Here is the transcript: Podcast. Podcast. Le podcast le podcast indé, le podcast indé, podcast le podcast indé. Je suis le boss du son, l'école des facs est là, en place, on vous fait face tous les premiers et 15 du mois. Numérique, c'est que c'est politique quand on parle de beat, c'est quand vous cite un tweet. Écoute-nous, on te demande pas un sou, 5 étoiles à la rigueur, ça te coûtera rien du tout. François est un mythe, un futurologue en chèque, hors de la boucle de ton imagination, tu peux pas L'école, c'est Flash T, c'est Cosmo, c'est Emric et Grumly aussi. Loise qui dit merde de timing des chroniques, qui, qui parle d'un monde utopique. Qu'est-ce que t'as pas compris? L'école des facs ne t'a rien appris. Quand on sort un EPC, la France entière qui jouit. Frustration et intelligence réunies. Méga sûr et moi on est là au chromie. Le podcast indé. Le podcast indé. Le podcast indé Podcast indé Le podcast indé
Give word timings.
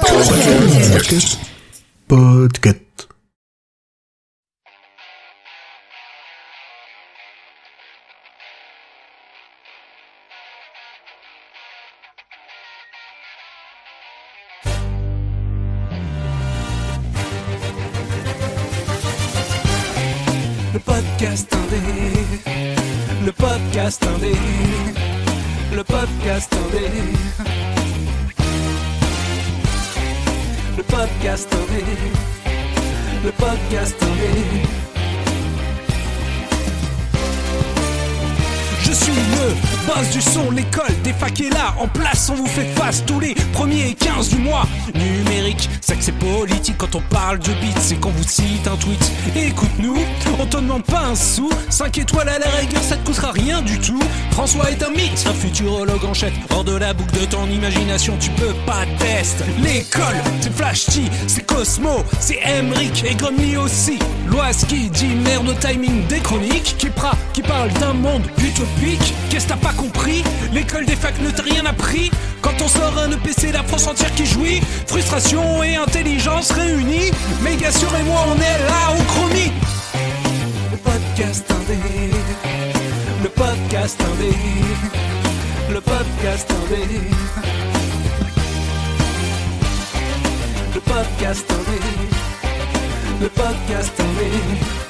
Podcast. 0.00 1.38
Podcast. 2.06 3.08
Le 20.74 20.78
podcast 20.80 21.58
le 23.24 23.32
podcast 23.32 24.04
indé, 24.04 24.32
le 25.74 25.84
podcast 25.84 26.54
indé, 26.54 26.88
podcast 30.98 31.48
le 33.24 33.30
podcast 33.30 33.96
indé. 34.02 34.68
Je 38.82 38.92
suis 38.92 39.12
le 39.12 39.54
boss 39.86 40.10
du 40.10 40.20
son, 40.20 40.50
l'école 40.50 40.94
des 41.04 41.12
facs 41.12 41.40
est 41.40 41.50
là, 41.50 41.74
en 41.78 41.86
place, 41.86 42.30
on 42.30 42.34
vous 42.34 42.46
fait 42.46 42.64
face 42.74 43.04
tous 43.06 43.20
les 43.20 43.34
premiers 43.52 43.90
et 43.90 43.94
15 43.94 44.30
du 44.30 44.38
mois. 44.38 44.66
Numérique, 44.94 45.68
c'est 45.80 45.96
que 45.96 46.02
c'est 46.02 46.18
politique 46.18 46.78
quand 46.78 46.94
on 46.96 47.02
parle 47.02 47.38
de 47.38 47.52
beat, 47.60 47.78
c'est 47.78 48.00
quand 48.00 48.10
vous 48.10 48.24
cite 48.24 48.66
un 48.66 48.76
tweet. 48.76 49.12
Écoute-nous, 49.36 49.98
on 50.40 50.46
te 50.46 50.56
demande 50.56 50.84
pas 50.84 51.04
un 51.10 51.14
sou, 51.14 51.50
5 51.68 51.98
étoiles 51.98 52.28
à 52.28 52.38
la 52.38 52.50
rigueur, 52.58 52.82
ça 52.82 52.96
te 52.96 53.06
coûtera 53.06 53.30
rien 53.32 53.62
du 53.62 53.78
tout. 53.78 54.00
François 54.32 54.70
est 54.70 54.82
un 54.82 54.90
mythe, 54.90 55.24
un 55.28 55.34
futurologue 55.34 56.04
en 56.04 56.14
chèque, 56.14 56.34
hors 56.50 56.64
de 56.64 56.74
la 56.74 56.94
boucle 56.94 57.20
de 57.20 57.26
ton 57.26 57.46
imagination, 57.48 58.16
tu 58.18 58.30
peux 58.30 58.54
pas 58.66 58.84
L'école, 59.18 60.14
c'est 60.40 60.52
Flash 60.52 60.86
T, 60.86 61.02
c'est 61.26 61.44
Cosmo, 61.44 62.04
c'est 62.20 62.38
Emric 62.44 63.02
et 63.04 63.16
Grumly 63.16 63.56
aussi. 63.56 63.98
Loise 64.28 64.64
qui 64.68 64.88
dit 64.90 65.08
merde 65.08 65.48
de 65.48 65.54
timing 65.54 66.06
des 66.06 66.20
chroniques, 66.20 66.76
qui, 66.78 66.86
qui 67.32 67.42
parle 67.42 67.72
d'un 67.80 67.94
monde 67.94 68.22
utopique. 68.38 69.12
Qu'est-ce 69.28 69.46
que 69.46 69.54
t'as 69.54 69.56
pas 69.56 69.72
compris? 69.72 70.22
L'école 70.52 70.86
des 70.86 70.94
facs 70.94 71.20
ne 71.20 71.32
t'a 71.32 71.42
rien 71.42 71.66
appris. 71.66 72.12
Quand 72.42 72.54
on 72.62 72.68
sort 72.68 72.96
un 72.96 73.10
EPC, 73.10 73.50
la 73.50 73.64
France 73.64 73.88
entière 73.88 74.14
qui 74.14 74.24
jouit. 74.24 74.60
Frustration 74.86 75.64
et 75.64 75.74
intelligence 75.74 76.52
réunies. 76.52 77.10
Méga 77.42 77.72
sûr 77.72 77.90
et 77.96 78.04
moi 78.04 78.20
on 78.28 78.36
est 78.36 78.58
là 78.68 78.94
au 78.96 79.02
chromie. 79.02 79.52
Le 80.70 80.76
podcast 80.76 81.44
indé. 81.50 81.78
Le 83.24 83.28
podcast 83.30 84.00
indé. 84.00 84.32
Le 85.70 85.80
podcast 85.80 86.48
indé 86.52 87.77
Podcast 90.98 91.48
indé 91.52 91.78
Le 93.20 93.28
podcast 93.28 94.00
indé 94.00 94.87